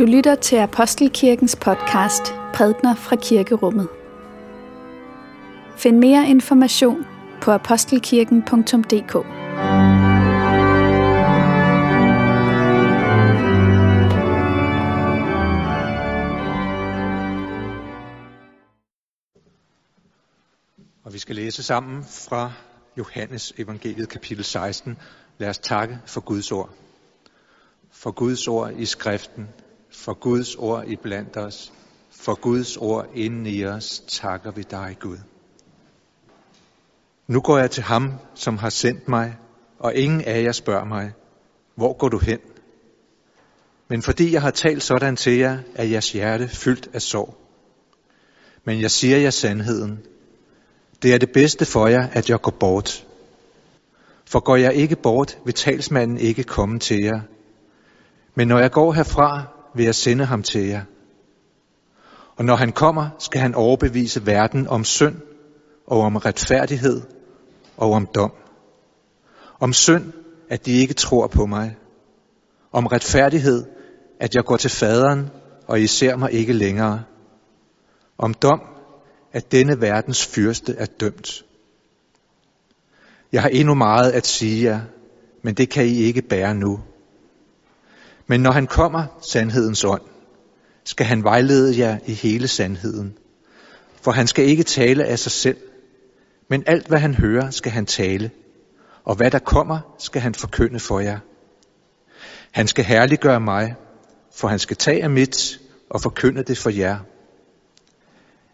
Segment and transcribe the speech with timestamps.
[0.00, 2.22] Du lytter til Apostelkirkens podcast
[2.54, 3.88] Prædner fra Kirkerummet.
[5.76, 7.06] Find mere information
[7.42, 9.14] på apostelkirken.dk.
[21.04, 22.52] Og vi skal læse sammen fra
[22.98, 24.98] Johannes evangeliet kapitel 16.
[25.38, 26.70] Lad os takke for Guds ord.
[27.90, 29.48] For Guds ord i skriften,
[29.92, 31.72] for Guds ord i blandt os,
[32.10, 35.18] for Guds ord inden i os, takker vi dig, Gud.
[37.26, 39.36] Nu går jeg til ham, som har sendt mig,
[39.78, 41.12] og ingen af jer spørger mig,
[41.74, 42.38] hvor går du hen?
[43.88, 47.36] Men fordi jeg har talt sådan til jer, er jeres hjerte fyldt af sorg.
[48.64, 49.98] Men jeg siger jer sandheden.
[51.02, 53.06] Det er det bedste for jer, at jeg går bort.
[54.24, 57.20] For går jeg ikke bort, vil talsmanden ikke komme til jer.
[58.34, 60.82] Men når jeg går herfra, vil jeg sende ham til jer.
[62.36, 65.16] Og når han kommer, skal han overbevise verden om synd
[65.86, 67.02] og om retfærdighed
[67.76, 68.32] og om dom.
[69.60, 70.12] Om synd,
[70.48, 71.76] at de ikke tror på mig.
[72.72, 73.64] Om retfærdighed,
[74.20, 75.30] at jeg går til faderen,
[75.66, 77.04] og I ser mig ikke længere.
[78.18, 78.60] Om dom,
[79.32, 81.44] at denne verdens fyrste er dømt.
[83.32, 84.80] Jeg har endnu meget at sige jer,
[85.42, 86.80] men det kan I ikke bære nu.
[88.30, 90.02] Men når han kommer, sandhedens ånd,
[90.84, 93.18] skal han vejlede jer i hele sandheden.
[94.02, 95.56] For han skal ikke tale af sig selv,
[96.50, 98.30] men alt hvad han hører, skal han tale,
[99.04, 101.18] og hvad der kommer, skal han forkynde for jer.
[102.50, 103.74] Han skal herliggøre mig,
[104.34, 106.98] for han skal tage af mit og forkynde det for jer.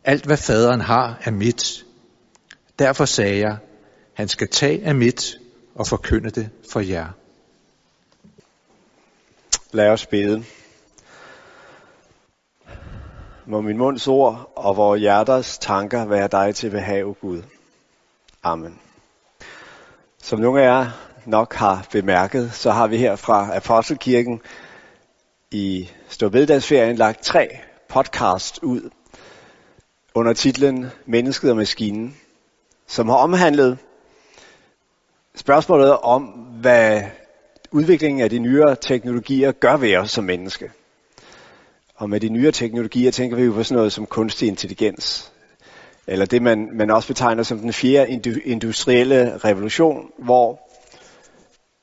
[0.05, 1.85] Alt hvad faderen har er mit.
[2.79, 3.57] Derfor sagde jeg,
[4.15, 5.35] han skal tage af mit
[5.75, 7.09] og forkynde det for jer.
[9.73, 10.45] Lad os bede.
[13.47, 17.43] Må min munds ord og vores hjerters tanker være dig til behag, Gud.
[18.43, 18.81] Amen.
[20.23, 20.91] Som nogle af jer
[21.25, 24.41] nok har bemærket, så har vi her fra Apostelkirken
[25.51, 27.59] i Storbededagsferien lagt tre
[27.89, 28.91] podcast ud
[30.15, 32.17] under titlen Mennesket og Maskinen,
[32.87, 33.79] som har omhandlet
[35.35, 36.23] spørgsmålet om,
[36.61, 37.03] hvad
[37.71, 40.71] udviklingen af de nyere teknologier gør ved os som menneske.
[41.95, 45.33] Og med de nyere teknologier tænker vi jo på sådan noget som kunstig intelligens.
[46.07, 50.61] Eller det, man, man også betegner som den fjerde industrielle revolution, hvor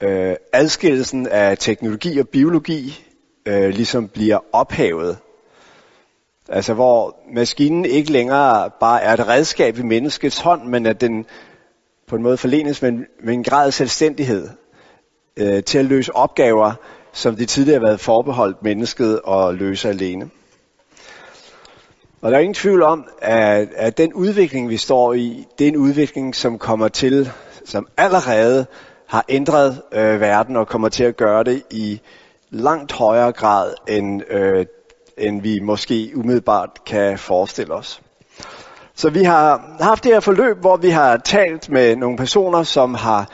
[0.04, 3.06] øh, adskillelsen af teknologi og biologi
[3.46, 5.18] øh, ligesom bliver ophævet.
[6.50, 11.26] Altså hvor maskinen ikke længere bare er et redskab i menneskets hånd, men at den
[12.08, 14.50] på en måde forlenes med en, med en grad af selvstændighed
[15.38, 16.72] øh, til at løse opgaver,
[17.14, 20.30] som de tidligere har været forbeholdt mennesket at løse alene.
[22.22, 25.72] Og der er ingen tvivl om, at, at den udvikling, vi står i, det er
[25.72, 27.32] en udvikling, som kommer til,
[27.66, 28.66] som allerede
[29.08, 32.02] har ændret øh, verden og kommer til at gøre det i
[32.50, 34.66] langt højere grad, end, øh,
[35.18, 38.02] end vi måske umiddelbart kan forestille os.
[38.96, 42.94] Så vi har haft det her forløb, hvor vi har talt med nogle personer, som
[42.94, 43.30] har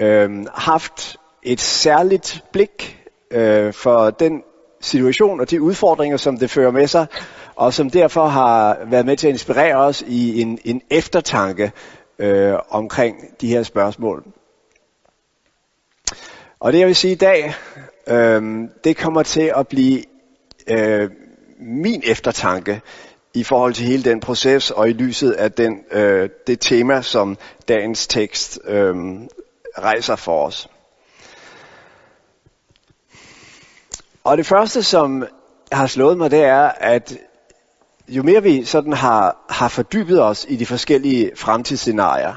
[0.00, 2.98] øh, haft et særligt blik
[3.30, 4.42] øh, for den
[4.80, 7.06] situation og de udfordringer, som det fører med sig,
[7.54, 11.72] og som derfor har været med til at inspirere os i en, en eftertanke
[12.18, 14.24] øh, omkring de her spørgsmål.
[16.60, 17.54] Og det jeg vil sige i dag,
[18.06, 18.42] øh,
[18.84, 20.02] det kommer til at blive
[20.70, 21.10] øh,
[21.58, 22.80] min eftertanke
[23.34, 27.38] i forhold til hele den proces og i lyset af den, øh, det tema, som
[27.68, 28.94] dagens tekst øh,
[29.78, 30.68] rejser for os.
[34.24, 35.26] Og det første, som
[35.72, 37.18] har slået mig, det er, at
[38.08, 42.34] jo mere vi sådan har, har fordybet os i de forskellige fremtidsscenarier,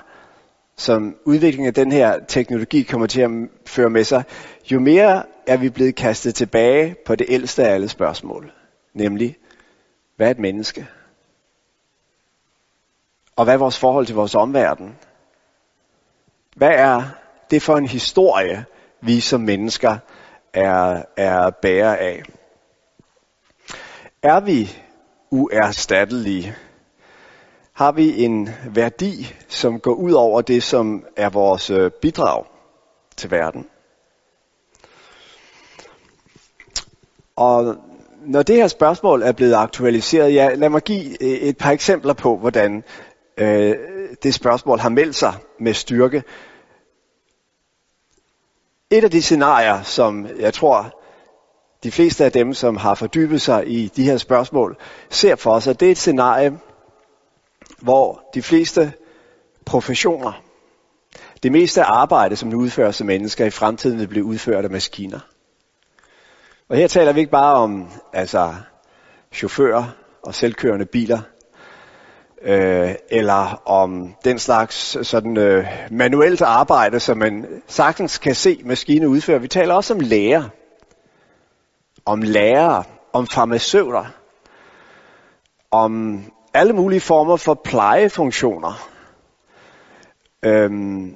[0.78, 3.30] som udviklingen af den her teknologi kommer til at
[3.66, 4.24] føre med sig,
[4.72, 8.52] jo mere er vi blevet kastet tilbage på det ældste af alle spørgsmål.
[8.94, 9.38] Nemlig,
[10.16, 10.88] hvad er et menneske?
[13.36, 14.96] Og hvad er vores forhold til vores omverden?
[16.56, 17.04] Hvad er
[17.52, 18.66] det for en historie,
[19.02, 19.98] vi som mennesker
[20.56, 22.24] er, er bærer af.
[24.24, 24.78] Er vi
[25.32, 26.56] uerstattelige?
[27.74, 32.46] Har vi en værdi, som går ud over det, som er vores øh, bidrag
[33.18, 33.68] til verden?
[37.36, 37.76] Og
[38.26, 42.14] når det her spørgsmål er blevet aktualiseret, ja, lad mig give øh, et par eksempler
[42.14, 42.84] på, hvordan
[43.38, 43.76] øh,
[44.24, 46.24] det spørgsmål har meldt sig med styrke
[48.92, 51.02] et af de scenarier, som jeg tror,
[51.84, 54.78] de fleste af dem, som har fordybet sig i de her spørgsmål,
[55.10, 56.60] ser for sig, det er et scenarie,
[57.82, 58.94] hvor de fleste
[59.66, 60.42] professioner,
[61.44, 64.72] det meste af arbejde, som nu udføres af mennesker, i fremtiden vil blive udført af
[64.72, 65.20] maskiner.
[66.70, 68.56] Og her taler vi ikke bare om altså,
[69.34, 69.84] chauffører
[70.24, 71.20] og selvkørende biler,
[72.42, 79.08] øh, eller om den slags sådan øh, manuelt arbejde, som man sagtens kan se maskiner
[79.08, 79.42] udføre.
[79.42, 80.44] Vi taler også om læger,
[82.06, 82.84] om lærere,
[83.14, 84.06] om farmaceuter,
[85.72, 86.24] om
[86.54, 88.90] alle mulige former for plejefunktioner,
[90.44, 91.16] øhm,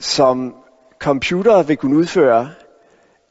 [0.00, 0.54] som
[0.98, 2.50] computere vil kunne udføre,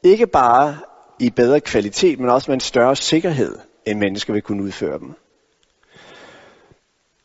[0.02, 0.76] ikke bare
[1.18, 5.14] i bedre kvalitet, men også med en større sikkerhed, end mennesker vil kunne udføre dem.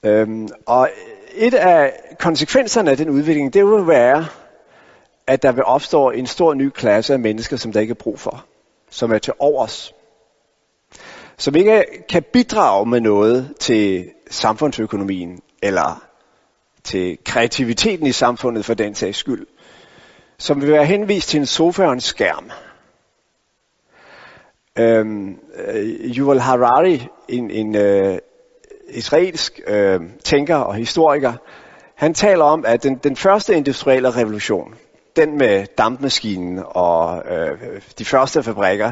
[0.04, 0.90] Øhm, og
[1.36, 4.26] et af konsekvenserne af den udvikling, det vil være,
[5.28, 8.20] at der vil opstå en stor ny klasse af mennesker, som der ikke er brug
[8.20, 8.46] for.
[8.90, 9.94] Som er til overs.
[11.38, 16.04] Som ikke kan bidrage med noget til samfundsøkonomien, eller
[16.84, 19.48] til kreativiteten i samfundet for den sags skyld.
[20.38, 22.52] Som vil være henvist til en sofa og en skærm.
[24.80, 28.18] Øhm, øh, Yuval Harari, en, en øh,
[28.92, 31.34] israelsk øh, tænker og historiker,
[31.96, 34.76] han taler om, at den, den første industrielle revolution,
[35.16, 38.92] den med dampmaskinen og øh, de første fabrikker,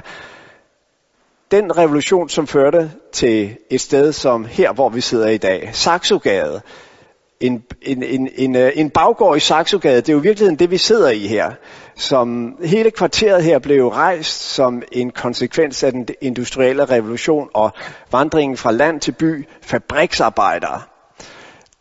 [1.52, 6.62] den revolution, som førte til et sted som her, hvor vi sidder i dag, Saxogade,
[7.40, 10.78] en, en, en, en, øh, en baggård i Saxogade, det er jo virkeligheden det, vi
[10.78, 11.52] sidder i her.
[11.96, 17.72] Som hele kvarteret her blev rejst som en konsekvens af den industrielle revolution og
[18.12, 20.82] vandringen fra land til by, fabriksarbejdere.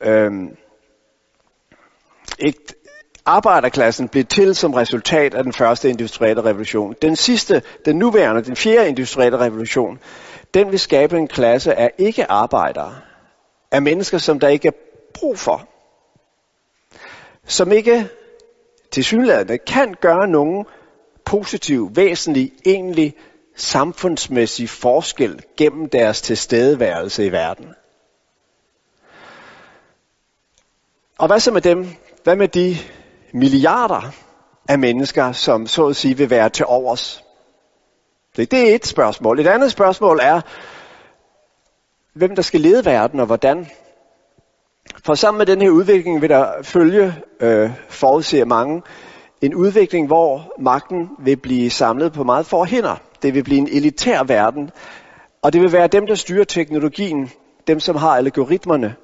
[0.00, 0.48] Øhm,
[2.38, 2.60] ikke,
[3.26, 6.94] arbejderklassen blev til som resultat af den første industrielle revolution.
[7.02, 9.98] Den sidste, den nuværende, den fjerde industrielle revolution,
[10.54, 12.94] den vil skabe en klasse af ikke-arbejdere,
[13.72, 14.72] af mennesker, som der ikke er
[15.18, 15.68] brug for.
[17.44, 18.08] Som ikke
[18.90, 20.66] tilsyneladende kan gøre nogen
[21.24, 23.14] positiv, væsentlig, egentlig
[23.56, 27.74] samfundsmæssig forskel gennem deres tilstedeværelse i verden.
[31.18, 31.86] Og hvad så med dem?
[32.24, 32.76] Hvad med de
[33.32, 34.14] milliarder
[34.68, 37.24] af mennesker, som så at sige vil være til overs?
[38.36, 39.40] Det, det er et spørgsmål.
[39.40, 40.40] Et andet spørgsmål er,
[42.12, 43.66] hvem der skal lede verden og hvordan.
[45.04, 48.82] For sammen med den her udvikling vil der følge, øh, forudser mange,
[49.40, 52.96] en udvikling, hvor magten vil blive samlet på meget få hænder.
[53.22, 54.70] Det vil blive en elitær verden,
[55.42, 57.30] og det vil være dem, der styrer teknologien,
[57.66, 58.94] dem som har algoritmerne,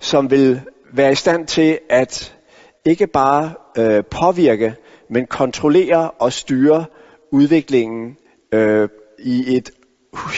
[0.00, 0.60] som vil
[0.92, 2.36] være i stand til at
[2.84, 4.74] ikke bare øh, påvirke,
[5.10, 6.84] men kontrollere og styre
[7.32, 8.16] udviklingen
[8.52, 8.88] øh,
[9.18, 9.70] i et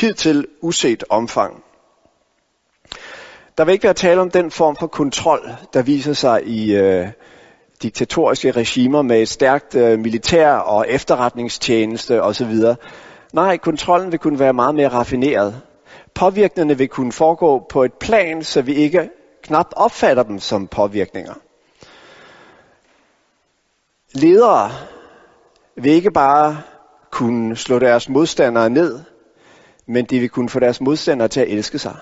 [0.01, 1.65] hidtil uset omfang.
[3.59, 7.09] Der vil ikke være tale om den form for kontrol, der viser sig i øh,
[7.83, 12.55] diktatoriske regimer med et stærkt øh, militær og efterretningstjeneste osv.
[13.33, 15.61] Nej, kontrollen vil kunne være meget mere raffineret.
[16.15, 19.11] Påvirkningerne vil kunne foregå på et plan, så vi ikke
[19.43, 21.35] knap opfatter dem som påvirkninger.
[24.15, 24.71] Ledere
[25.77, 26.63] vil ikke bare
[27.11, 29.01] kunne slå deres modstandere ned,
[29.87, 31.97] men de vil kunne få deres modstandere til at elske sig.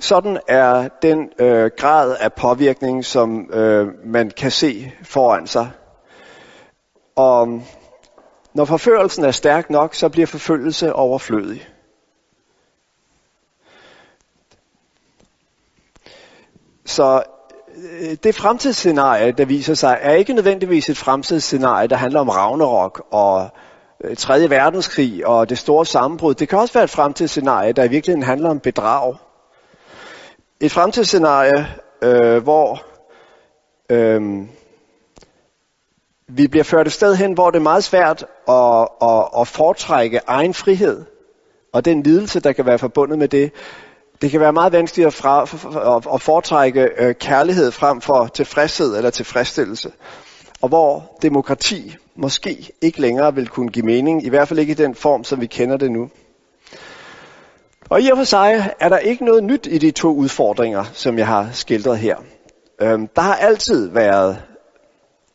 [0.00, 5.70] Sådan er den øh, grad af påvirkning, som øh, man kan se foran sig.
[7.16, 7.62] Og um,
[8.54, 11.68] når forførelsen er stærk nok, så bliver forfølgelse overflødig.
[16.84, 17.22] Så
[17.76, 23.06] øh, det fremtidsscenarie, der viser sig, er ikke nødvendigvis et fremtidsscenarie, der handler om Ragnarok
[23.10, 23.48] og
[24.04, 24.50] øh, 3.
[24.50, 26.34] Verdenskrig og det store sammenbrud.
[26.34, 29.16] Det kan også være et fremtidsscenarie, der i virkeligheden handler om bedrag
[30.62, 31.66] et fremtidsscenarie,
[32.02, 32.82] øh, hvor
[33.90, 34.42] øh,
[36.28, 40.20] vi bliver ført et sted hen, hvor det er meget svært at, at, at foretrække
[40.26, 41.04] egen frihed,
[41.72, 43.52] og den lidelse, der kan være forbundet med det.
[44.22, 45.42] Det kan være meget vanskeligt at, fra,
[46.14, 49.92] at foretrække øh, kærlighed frem for tilfredshed eller tilfredsstillelse.
[50.60, 54.74] Og hvor demokrati måske ikke længere vil kunne give mening, i hvert fald ikke i
[54.74, 56.10] den form, som vi kender det nu.
[57.92, 61.18] Og i og for sig er der ikke noget nyt i de to udfordringer, som
[61.18, 62.16] jeg har skildret her.
[62.82, 64.42] Øhm, der har altid været,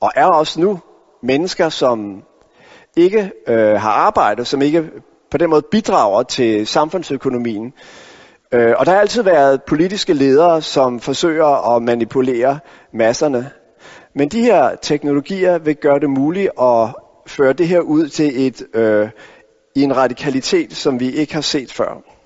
[0.02, 0.80] og er også nu,
[1.24, 2.24] mennesker, som
[2.96, 4.90] ikke øh, har arbejde, som ikke
[5.32, 7.74] på den måde bidrager til samfundsøkonomien.
[8.52, 12.60] Øh, og der har altid været politiske ledere, som forsøger at manipulere
[12.94, 13.50] masserne.
[14.16, 16.90] Men de her teknologier vil gøre det muligt at
[17.28, 19.10] føre det her ud til et, øh,
[19.76, 22.17] i en radikalitet, som vi ikke har set før.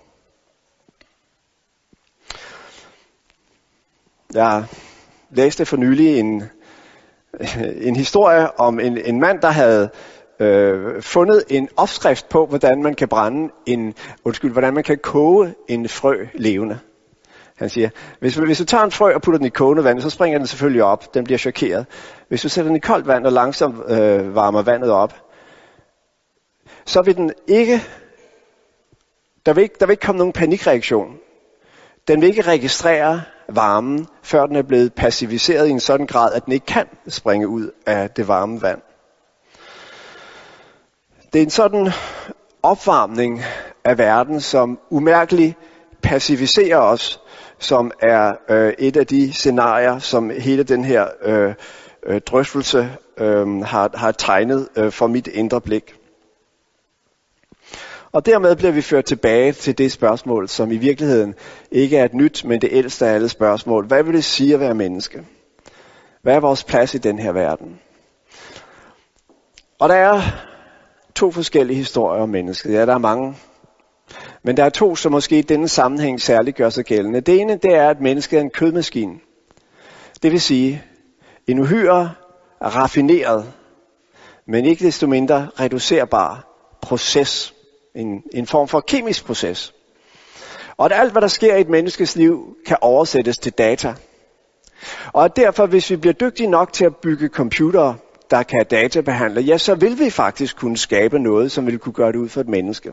[4.33, 4.65] Jeg
[5.29, 6.43] læste for nylig en,
[7.87, 9.89] en historie om en, en mand, der havde
[10.39, 13.93] øh, fundet en opskrift på, hvordan man kan brænde en,
[14.25, 16.79] undskyld, hvordan man kan koge en frø levende.
[17.57, 20.09] Han siger, hvis, hvis du tager en frø og putter den i kogende vand, så
[20.09, 21.13] springer den selvfølgelig op.
[21.13, 21.85] Den bliver chokeret.
[22.27, 25.13] Hvis du sætter den i koldt vand og langsomt øh, varmer vandet op,
[26.85, 27.81] så vil den ikke,
[29.45, 31.17] der vil ikke, der vil ikke komme nogen panikreaktion.
[32.07, 33.21] Den vil ikke registrere
[33.55, 37.47] varmen, før den er blevet passiviseret i en sådan grad, at den ikke kan springe
[37.47, 38.81] ud af det varme vand.
[41.33, 41.91] Det er en sådan
[42.63, 43.41] opvarmning
[43.83, 45.57] af verden, som umærkeligt
[46.01, 47.21] passiviserer os,
[47.59, 51.53] som er øh, et af de scenarier, som hele den her øh,
[52.05, 56.00] øh, drøftelse øh, har, har tegnet øh, for mit indre blik.
[58.13, 61.35] Og dermed bliver vi ført tilbage til det spørgsmål, som i virkeligheden
[61.71, 63.85] ikke er et nyt, men det ældste af alle spørgsmål.
[63.85, 65.23] Hvad vil det sige at være menneske?
[66.21, 67.79] Hvad er vores plads i den her verden?
[69.79, 70.21] Og der er
[71.15, 72.73] to forskellige historier om mennesket.
[72.73, 73.35] Ja, der er mange.
[74.43, 77.21] Men der er to, som måske i denne sammenhæng særligt gør sig gældende.
[77.21, 79.19] Det ene, det er, at mennesket er en kødmaskine.
[80.23, 80.83] Det vil sige,
[81.47, 82.11] en uhyre
[82.61, 83.53] raffineret,
[84.47, 86.47] men ikke desto mindre reducerbar
[86.81, 87.53] proces.
[87.95, 89.73] En, en form for kemisk proces.
[90.77, 93.93] Og at alt, hvad der sker i et menneskes liv, kan oversættes til data.
[95.13, 97.97] Og at derfor, hvis vi bliver dygtige nok til at bygge computere,
[98.31, 102.11] der kan databehandle, ja, så vil vi faktisk kunne skabe noget, som vil kunne gøre
[102.11, 102.91] det ud for et menneske.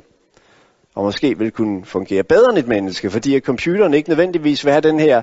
[0.95, 4.73] Og måske vil kunne fungere bedre end et menneske, fordi at computeren ikke nødvendigvis vil
[4.73, 5.23] have den her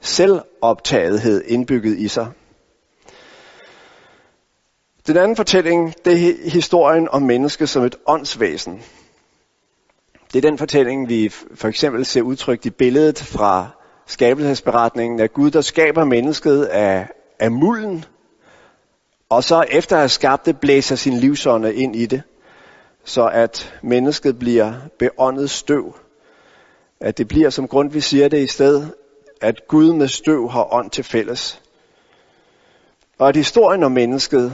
[0.00, 2.26] selvoptagethed indbygget i sig.
[5.08, 8.82] Den anden fortælling, det er historien om mennesket som et åndsvæsen.
[10.32, 13.66] Det er den fortælling, vi for eksempel ser udtrykt i billedet fra
[14.06, 17.08] skabelsesberetningen af Gud, der skaber mennesket af,
[17.40, 18.04] af mulden,
[19.28, 22.22] og så efter at have skabt det, blæser sin livsånde ind i det,
[23.04, 25.96] så at mennesket bliver beåndet støv.
[27.00, 28.94] At det bliver, som grund vi siger det i stedet,
[29.40, 31.62] at Gud med støv har ånd til fælles.
[33.18, 34.52] Og at historien om mennesket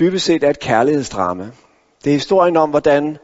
[0.00, 1.50] dybest set er et kærlighedsdrama.
[2.04, 3.18] Det er historien om, hvordan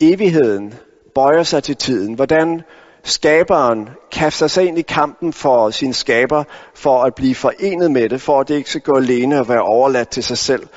[0.00, 0.74] evigheden
[1.14, 2.14] bøjer sig til tiden.
[2.14, 2.62] Hvordan
[3.04, 8.20] skaberen kaster sig ind i kampen for sin skaber, for at blive forenet med det,
[8.20, 10.68] for at det ikke skal gå alene og være overladt til sig selv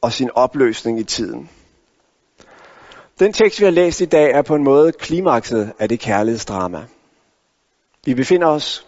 [0.00, 1.50] og sin opløsning i tiden.
[3.20, 6.84] Den tekst, vi har læst i dag, er på en måde klimakset af det kærlighedsdrama.
[8.04, 8.86] Vi befinder os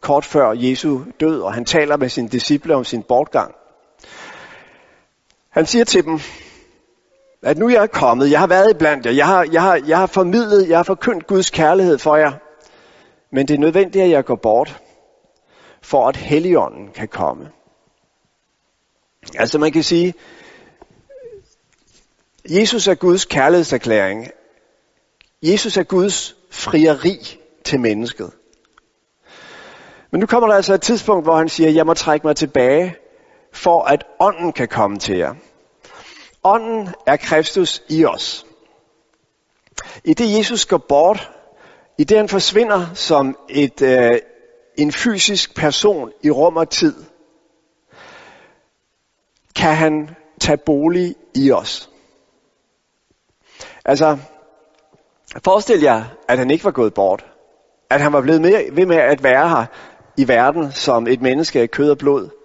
[0.00, 3.54] kort før Jesu død, og han taler med sine disciple om sin bortgang.
[5.52, 6.20] Han siger til dem,
[7.42, 9.80] at nu jeg er kommet, jeg har været i blandt jer, jeg har, jeg, har,
[9.86, 12.32] jeg har formidlet, jeg har forkyndt Guds kærlighed for jer,
[13.32, 14.80] men det er nødvendigt, at jeg går bort,
[15.82, 17.50] for at Helligånden kan komme.
[19.38, 20.14] Altså man kan sige,
[22.50, 24.28] Jesus er Guds kærlighedserklæring.
[25.42, 28.30] Jesus er Guds frieri til mennesket.
[30.10, 32.96] Men nu kommer der altså et tidspunkt, hvor han siger, jeg må trække mig tilbage,
[33.52, 35.34] for at ånden kan komme til jer.
[36.44, 38.46] Ånden er Kristus i os.
[40.04, 41.30] I det Jesus går bort,
[41.98, 44.18] i det han forsvinder som et, øh,
[44.78, 46.94] en fysisk person i rum og tid,
[49.56, 51.90] kan han tage bolig i os.
[53.84, 54.18] Altså,
[55.44, 57.26] forestil jer, at han ikke var gået bort.
[57.90, 59.64] At han var blevet med, ved med at være her
[60.16, 62.41] i verden som et menneske af kød og blod.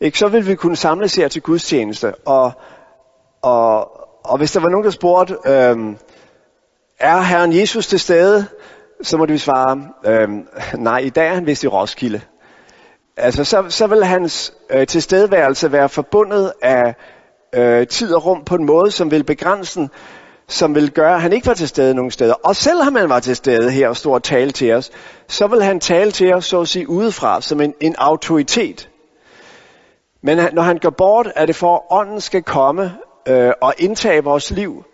[0.00, 0.18] Ikke?
[0.18, 2.52] Så ville vi kunne samles her til gudstjeneste og
[3.42, 3.90] og,
[4.24, 5.96] og hvis der var nogen, der spurgte, øhm,
[6.98, 8.46] er Herren Jesus til stede?
[9.02, 12.20] Så må vi svare, øhm, nej, i dag er han vist i Roskilde.
[13.16, 16.94] Altså, så, så vil hans øh, tilstedeværelse være forbundet af
[17.54, 19.88] øh, tid og rum på en måde, som vil begrænse
[20.48, 22.34] som vil gøre, at han ikke var til stede nogen steder.
[22.34, 24.90] Og selvom han var til stede her og stod og talte til os,
[25.28, 28.89] så vil han tale til os, så at sige, udefra, som en, en autoritet.
[30.22, 32.92] Men når han går bort, er det for, at ånden skal komme
[33.28, 34.84] øh, og indtage vores liv,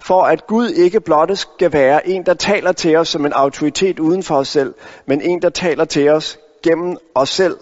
[0.00, 3.98] for at Gud ikke blot skal være en, der taler til os som en autoritet
[3.98, 4.74] uden for os selv,
[5.06, 7.56] men en, der taler til os gennem os selv,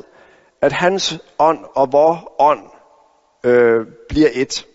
[0.62, 2.60] at hans ånd og vor ånd
[3.44, 4.66] øh, bliver et.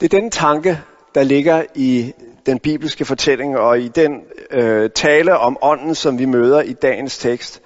[0.00, 0.80] Det er den tanke,
[1.14, 2.12] der ligger i
[2.46, 4.20] den bibelske fortælling og i den
[4.50, 7.62] øh, tale om ånden, som vi møder i dagens tekst.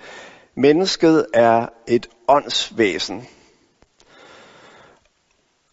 [0.58, 3.28] Mennesket er et åndsvæsen.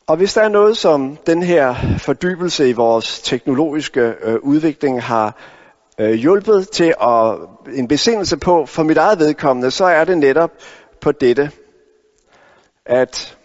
[0.07, 5.35] Og hvis der er noget, som den her fordybelse i vores teknologiske øh, udvikling har
[5.99, 7.37] øh, hjulpet til at
[7.75, 10.51] en besindelse på for mit eget vedkommende, så er det netop
[11.01, 11.51] på dette,
[12.85, 13.37] at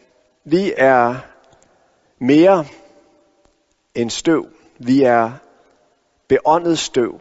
[0.44, 1.14] vi er
[2.18, 2.64] mere
[3.94, 4.46] end støv.
[4.78, 5.30] Vi er
[6.28, 7.20] beåndet støv.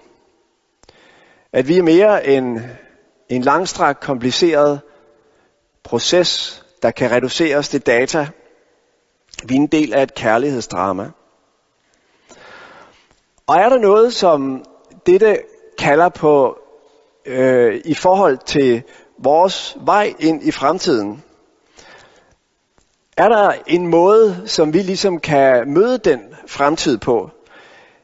[1.53, 2.59] At vi er mere end
[3.29, 4.81] en langstrakt, kompliceret
[5.83, 8.27] proces, der kan reduceres til data.
[9.45, 11.11] Vi er en del af et kærlighedsdrama.
[13.47, 14.65] Og er der noget, som
[15.05, 15.37] dette
[15.77, 16.59] kalder på
[17.25, 18.83] øh, i forhold til
[19.17, 21.23] vores vej ind i fremtiden,
[23.17, 27.29] er der en måde, som vi ligesom kan møde den fremtid på,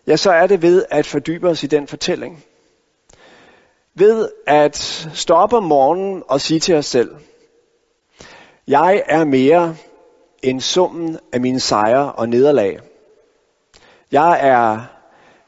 [0.08, 2.44] ja, så er det ved at fordybe os i den fortælling.
[3.98, 4.78] Ved at
[5.14, 7.16] stoppe om morgenen og sige til os selv,
[8.68, 9.76] jeg er mere
[10.44, 12.80] end summen af mine sejre og nederlag.
[14.12, 14.80] Jeg er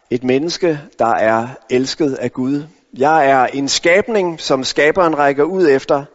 [0.09, 2.63] et menneske, der er elsket af Gud.
[2.97, 6.05] Jeg er en skabning, som skaberen rækker ud efter.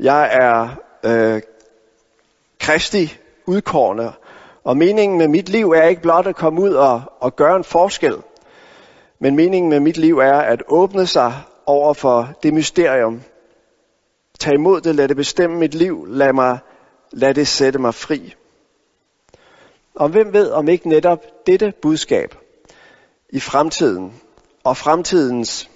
[0.00, 0.68] Jeg er
[1.04, 1.42] øh,
[2.60, 4.12] Kristi udkårende.
[4.64, 7.64] Og meningen med mit liv er ikke blot at komme ud og, og gøre en
[7.64, 8.14] forskel.
[9.20, 11.32] Men meningen med mit liv er at åbne sig
[11.66, 13.22] over for det mysterium.
[14.38, 16.58] Tag imod det, lad det bestemme mit liv, lad, mig,
[17.12, 18.34] lad det sætte mig fri.
[19.94, 22.34] Og hvem ved om ikke netop dette budskab
[23.30, 24.12] i fremtiden
[24.64, 25.70] og fremtidens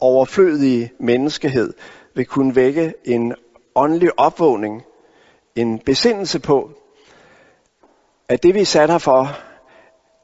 [0.00, 1.74] overflødige menneskehed
[2.14, 3.34] vil kunne vække en
[3.74, 4.82] åndelig opvågning
[5.56, 6.70] en besindelse på,
[8.28, 9.28] at det vi er sat her for,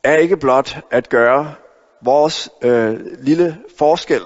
[0.04, 1.54] er ikke blot at gøre
[2.04, 4.22] vores øh, lille forskel,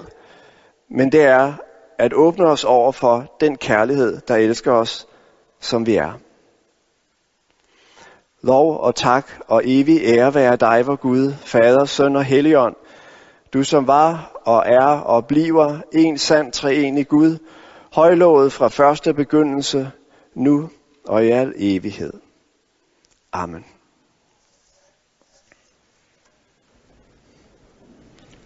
[0.89, 1.53] men det er
[1.97, 5.07] at åbne os over for den kærlighed, der elsker os,
[5.59, 6.13] som vi er.
[8.41, 12.75] Lov og tak og evig ære være dig, vor Gud, Fader, Søn og Helligånd,
[13.53, 17.37] du som var og er og bliver en sand treenig Gud,
[17.93, 19.91] højlovet fra første begyndelse,
[20.33, 20.69] nu
[21.07, 22.13] og i al evighed.
[23.33, 23.65] Amen.